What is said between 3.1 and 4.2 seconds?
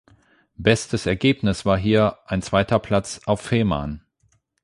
auf Fehmarn.